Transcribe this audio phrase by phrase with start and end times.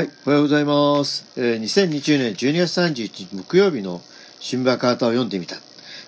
[0.00, 1.26] はい、おはようございます。
[1.36, 4.00] えー、2020年12月31日木曜日の
[4.38, 5.56] 新聞カータを読んでみた。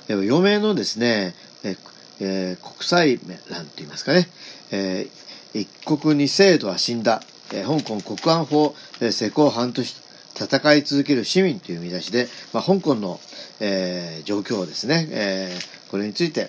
[0.08, 1.78] えー、余命のですね、えー
[2.20, 3.20] え国際
[3.50, 4.28] 欄といいますかね、
[4.70, 7.20] えー一国二制度は死んだ、
[7.52, 9.96] えー香港国安法、えー施行半年、
[10.36, 13.20] 戦い続ける市民という見出しで、まあ、香港の、
[13.60, 16.48] えー状況をですね、えーこれについて、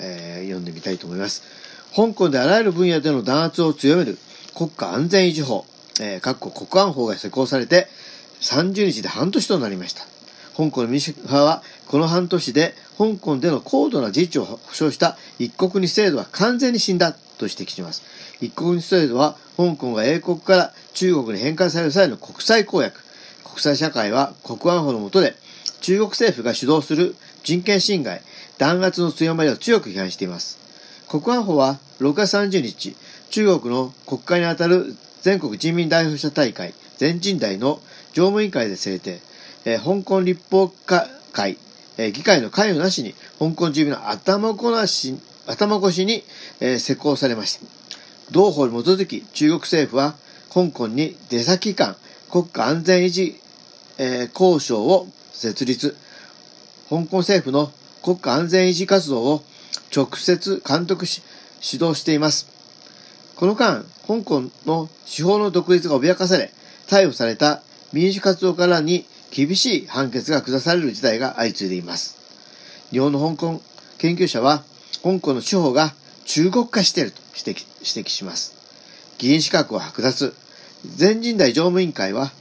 [0.00, 1.44] えー読んでみたいと思います。
[1.94, 4.18] 香港であらゆる分野での弾圧を強める
[4.56, 5.64] 国家安全維持法、
[6.00, 7.86] えー、各国国安法が施行されて
[8.40, 10.02] 30日で半年となりました。
[10.56, 18.02] 香港の民主派はこの半年で香港での高度な自治を保障した一国二制度は完全に死んだと指摘します。
[18.40, 23.00] 一国二制度は香港が英国から中国に返還される際の国際公約。
[23.44, 25.34] 国際社会は国安法の下で
[25.80, 28.22] 中国政府が主導する人権侵害、
[28.58, 30.58] 弾圧の強まりを強く批判しています。
[31.08, 32.94] 国安法は6月30日、
[33.30, 37.80] 中国の国会にあたる全国人民代表者大会、全人代の
[38.12, 39.20] 常務委員会で制定、
[39.64, 41.58] えー香港立法会、
[41.98, 46.24] えー議会の関与なしに、香港住民の頭ごなし頭越しに、
[46.60, 47.66] えー施行されました。
[48.30, 50.14] 同法に基づき、中国政府は、
[50.52, 51.96] 香港に出先機関、
[52.30, 53.38] 国家安全維持、
[53.98, 55.96] えー交渉を設立。
[56.88, 57.70] 香港政府の
[58.02, 59.42] 国家安全維持活動を
[59.94, 61.22] 直接監督し、
[61.62, 62.59] 指導しています。
[63.40, 66.52] この間、香港の司法の独立が脅かされ、
[66.86, 72.18] 逮捕された民主活動家らに厳しい判決が下される事態が相次いでいます。
[72.90, 73.62] 日本の香港
[73.96, 74.62] 研究者は、
[75.02, 75.94] 香港の司法が
[76.26, 78.54] 中国化していると指摘指摘します。
[79.16, 80.34] 議員資格を剥奪。
[80.84, 82.32] 全人代常務委員会は、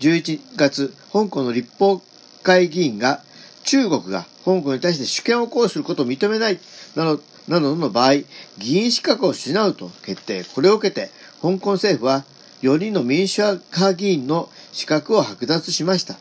[0.00, 2.00] 11月、香港の立法
[2.42, 3.20] 会議員が、
[3.64, 6.58] 中国が香港に対して主権を行使することを認めない
[6.96, 8.14] などなどの場合、
[8.58, 10.44] 議員資格を失うと決定。
[10.44, 12.24] これを受けて、香港政府は
[12.62, 16.16] 4人の民主派議員の資格を剥奪しました。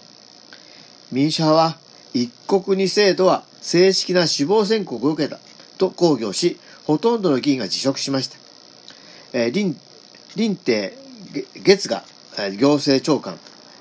[1.11, 1.77] 民主派は、
[2.13, 5.39] 一国二制度は正式な死亡宣告を受けた
[5.77, 8.37] と抗議をし、ほとんどの議員が辞職しました。
[9.33, 9.77] えー林
[10.35, 10.93] 林鄭
[11.63, 12.03] 月が
[12.57, 13.37] 行政長官、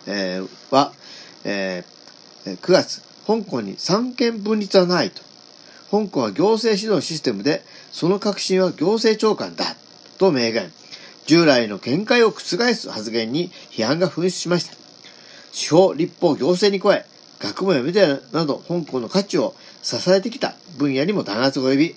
[0.06, 0.92] えーは、
[1.44, 2.00] えー
[2.44, 5.29] 9月、香港に三権分立はないと。
[5.90, 9.64] 香港は行政指導システムで、その革新は行政長官だ
[10.18, 10.70] と明言。
[11.26, 12.40] 従来の見解を覆
[12.74, 14.74] す発言に批判が噴出しました。
[15.52, 17.06] 司法、立法、行政に加え、
[17.40, 21.96] 学問やメディアなど香港の価値を支えてきた分野にも弾圧が及び、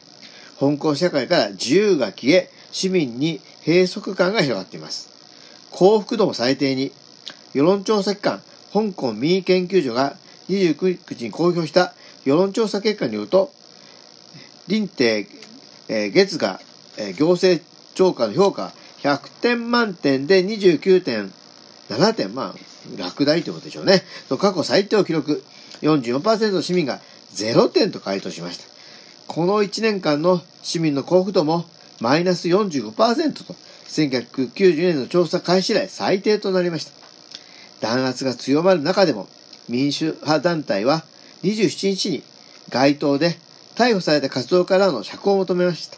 [0.60, 5.10] 香港社会から自由が消え、市民に閉塞感が広がっています。
[5.70, 6.92] 幸福度も最低に、
[7.54, 8.42] 世論調査機関、
[8.74, 10.16] 香港民意研究所が
[10.50, 11.94] 29日に公表した
[12.26, 13.52] 世論調査結果によると、
[14.68, 15.28] 林鄭、
[15.90, 16.60] えー月が、
[16.98, 17.64] えー行政
[17.94, 22.56] 長官の評価100点満点で29.7点、まあ、
[22.98, 24.04] 落第ということでしょうね。
[24.30, 25.44] 過去最低を記録。
[25.82, 27.00] 44%の市民が
[27.34, 28.66] 0点と回答しました。
[29.28, 31.66] この1年間の市民の幸福度も
[32.00, 33.54] マイナス45%と、
[33.88, 36.92] 1990年の調査開始以来最低となりました。
[37.82, 39.28] 弾圧が強まる中でも、
[39.68, 41.04] 民主派団体は
[41.44, 42.24] 27日に
[42.70, 43.38] 街頭で
[43.76, 45.98] 逮捕された活動家らの釈放を求めました。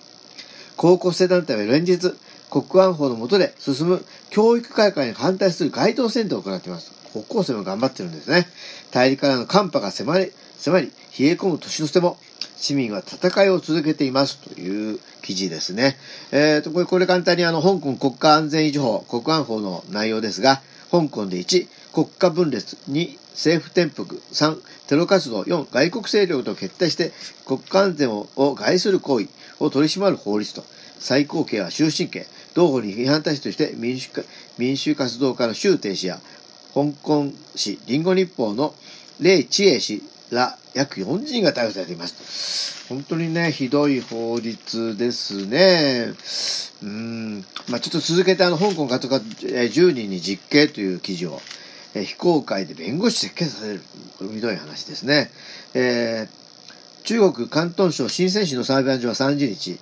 [0.78, 2.14] 高校生団体は連日、
[2.50, 6.92] 国安法の下で進む教育改革に反対する街頭戦闘を行っています。
[7.14, 8.48] 高校生も頑張ってるんですね。
[8.92, 12.18] 大陸からの寒波が迫り、迫り、冷え込む年の瀬も、
[12.58, 15.98] 市民は戦いを続けていますという記事ですね。
[16.32, 20.62] えーと、これ、これ簡単にあの、香港国家安全維持法、国安法の内容ですが、
[20.92, 24.58] 香港で1、国家分裂、2、政府転覆、3、
[24.90, 27.14] テロ活動、4、外国勢力と決定して
[27.46, 29.30] 国家安全を害する行為
[29.62, 30.62] を取り締まる法律と、
[31.00, 34.10] 最高刑は終身刑、同法に批判対象として民主
[34.58, 36.20] 民主活動家の周庭氏や、
[36.74, 38.76] 香港市リンゴ日報の
[39.22, 42.90] 霊知恵氏ら約40人が逮捕されています。
[42.90, 46.14] 本当にね、ひどい法律ですね。
[46.84, 47.46] うん。
[47.70, 51.42] まあちょっと続けてあの、香港家とか10人に実刑という記事を、
[51.96, 53.82] えー非公開で弁護士設計される。
[54.20, 55.32] これひどい話ですね。
[55.74, 56.46] えー
[57.06, 59.80] 中国広東省深セン市の裁判所は30日、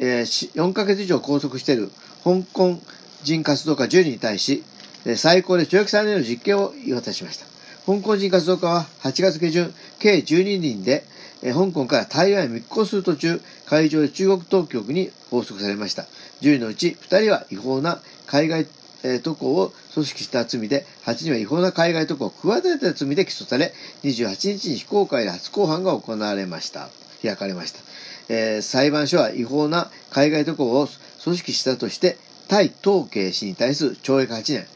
[0.00, 1.90] えー4ヶ月以上拘束している
[2.24, 2.76] 香港
[3.22, 4.62] 人活動家10人に対し、
[5.06, 7.46] えー最高で懲役3年の実刑を言い渡しました。
[7.86, 11.04] 香港人活動家は8月下旬、計12人で、
[11.42, 16.02] えー香港から台湾へ密航する途中、海上で中国当局に拘束されました。
[16.42, 18.66] 10人のうち2人は違法な海外
[19.02, 23.72] えー渡航を組織した罪で、8人は違法な海外渡航を企てた罪で起訴され、
[24.04, 26.88] 28日に非公開で初公判が行われました。
[27.22, 27.80] 開かれました。
[28.28, 30.88] えー裁判所は違法な海外渡航を
[31.24, 32.16] 組織したとして、
[32.48, 34.66] 対東慶氏に対する懲役8年、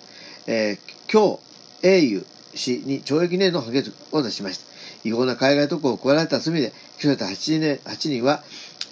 [0.47, 4.65] えー、今日、英雄氏に懲役2年の判決を出しました。
[5.05, 8.43] 違法な海外渡航を加えられた罪で、起訴された8人 ,8 人は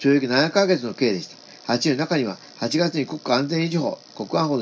[0.01, 1.40] 懲役7ヶ月の刑でした。
[1.67, 4.61] 8人の中には、8月に国家安全維持法、国安法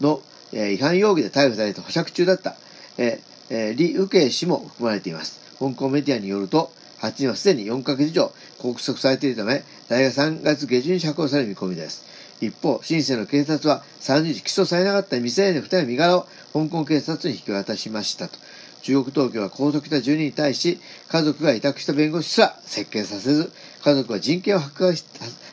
[0.00, 2.56] の、違反容疑で逮捕されて保釈中だった、
[2.98, 5.40] えー、李右慶氏も含まれています。
[5.58, 12.04] 香港メディアによると、8人はすでに4ヶ月以上拘束されているため、来月3月下旬に釈放される見込みです。
[12.40, 18.38] 一方、深セの警察は3日起訴されなかった未成年2人の身柄を香港警察に引き渡しましたと。
[18.82, 23.52] 中国当局は拘束した10人に対し、家族が委託した弁護士すら接見させず、
[23.84, 24.60] 家族は人権を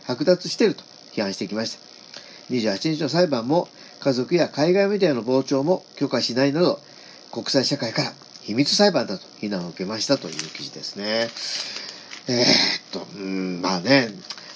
[0.08, 1.88] 剥奪していると批判してきました。
[2.50, 3.68] 28日の裁判も、
[4.00, 6.80] 家族や海外メディアの傍聴も許可しないなど、
[7.32, 11.30] 国際社会から秘密裁判だと非難を受けましたという記事ですね。
[12.30, 14.10] えー、っと、うん、まあね、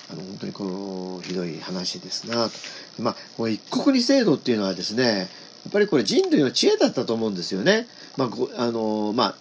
[0.10, 2.52] あの、本当にこの、ひどい話ですなと。
[3.00, 7.88] まあ、この一国二制度っていうのはですね、やっぱりこれ人類の知恵だったと思うんですよね。
[8.18, 9.36] まあ、あの、まあ、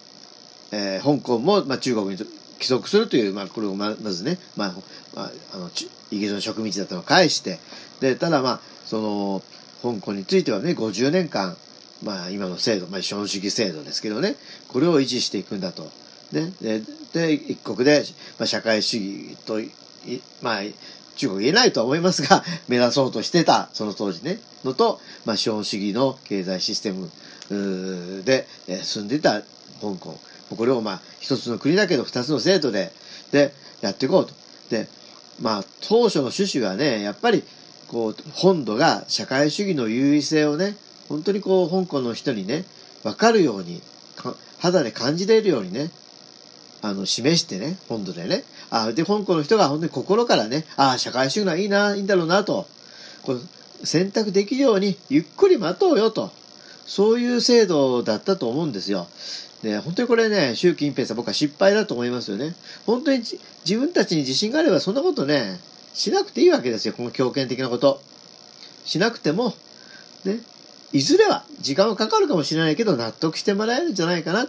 [0.71, 2.17] えー、香港も、まあ、中国に
[2.61, 4.73] 帰属するという、まあ、これをまずね、まあ、
[5.15, 5.69] まあ、あの、
[6.11, 7.57] イギリスの植民地だったのを返して、
[7.99, 9.41] で、ただまあ、その、
[9.81, 11.57] 香港についてはね、50年間、
[12.03, 14.35] まあ、今の制度、まあ、資本主義制度ですけどね、
[14.67, 15.89] これを維持していくんだと。
[16.31, 16.81] ね、で、
[17.13, 18.03] で一国で、
[18.37, 19.59] まあ、社会主義と、
[20.43, 20.61] まあ、
[21.15, 27.09] 中国言えないとは思いますが、 目指そうとしてた、その当時ね、のと、まあ、資本主義の経済システム
[28.23, 29.41] で、え住んでいた
[29.81, 30.19] 香港。
[30.55, 32.91] これをまあ、一つの国だけど二つの制度で、
[33.31, 34.33] で、やっていこうと。
[34.69, 34.87] で、
[35.39, 37.43] まあ、当初の趣旨はね、やっぱり、
[37.87, 40.75] こう、本土が社会主義の優位性をね、
[41.09, 42.65] 本当にこう、香港の人にね、
[43.03, 43.81] わかるように、
[44.59, 45.89] 肌で感じれるようにね、
[46.81, 48.43] あの、示してね、本土でね。
[48.69, 52.67] あで、香港の人が本当に心からね、ああ、社会主義はいいな、いいんだろうなと、
[53.23, 53.41] こう
[53.83, 56.31] 選択できるように、ゆっくり待とうよと。
[56.85, 59.07] そういう制度だったと思うんですよ。
[59.63, 62.55] で、本当にこれね、習近平さん僕は失敗だと思いますよね。
[62.85, 65.59] 本当に自分たちに自信があればそんなことね、
[65.93, 66.93] しなくていいわけですよ。
[66.93, 68.01] この強権的なこと。
[68.85, 69.53] しなくても、
[70.25, 70.39] ね、
[70.93, 74.47] いずれは時間はかかるかもしれないけど納得してもらえるんじゃないかな。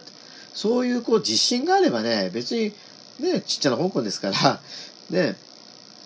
[0.55, 2.73] そういうこう自信があればね、別に
[3.21, 4.61] ね、ちっちゃな香港ですから、
[5.11, 5.37] ね、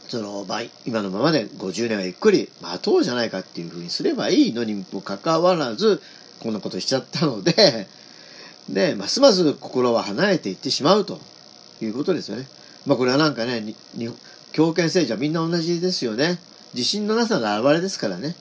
[0.08, 6.00] その、まあ、今のままで50年はゆっくり待とうじゃないかっていうふうにすればいいのにもかかわらず、
[6.40, 7.86] こんなことしちゃったので、
[8.68, 11.20] で、ますます心は離れていってしまうと
[11.80, 12.46] いうことですよね。
[12.84, 13.74] まあこれはなんかね、に
[14.52, 16.38] 強権政治はみんな同じですよね。
[16.74, 18.28] 自信のなさの表れですからね。
[18.28, 18.34] やっ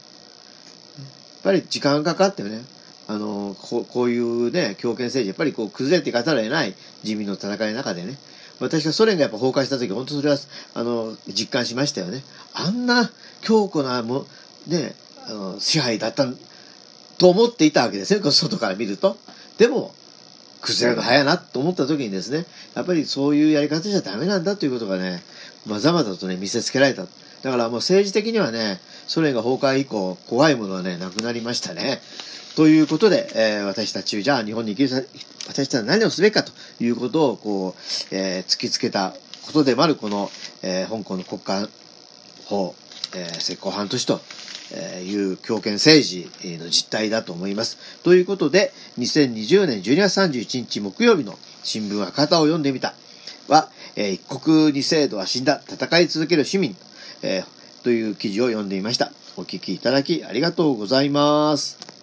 [1.44, 2.64] ぱり時間かかってね、
[3.08, 6.74] あの、ここういうね、強権政治、やっぱりこう崩れていかざるを得ない
[7.04, 8.18] 人民の戦いの中でね、
[8.60, 10.38] 私がソ連がやっぱ崩壊した時、本当それは、
[10.74, 12.24] あの、実感しましたよね。
[12.54, 13.12] あんな
[13.42, 14.26] 強固なも、
[14.68, 14.96] ね、
[15.28, 16.26] あの、支配だった
[17.18, 19.18] と思っていたわけですね、外から見ると。
[19.58, 19.94] でも、
[20.66, 25.22] 崩れるの早いなと思った時にですね、やっぱりそういうやり方じゃダメなんだということがね、
[25.68, 27.04] まざまざとね、見せつけられた。
[27.04, 32.02] だからもう政治的にはね、ソ連が崩壊以降、怖いものはね、なくなりましたね。
[32.56, 35.08] ということで、えー、私たち、じゃあ日本に生きる、
[35.48, 39.14] 私たちは何をすべきかということを、こう、えー、突きつけた
[39.46, 40.32] ことでもある、この、
[40.64, 41.70] えー、香港の国家
[42.46, 42.74] 法、
[43.16, 44.22] えー、石膏半年と、
[44.74, 47.78] えいう強権政治の実態だと思います。
[48.04, 52.96] ということで、2020年12月31日木曜日の新聞は肩を読んでみた
[53.48, 56.76] は、えー、一国二制度は死んだ、戦い続ける市民、
[57.22, 59.12] えー、という記事を読んでいました。
[59.38, 61.95] お聞きいただきありがとうございます。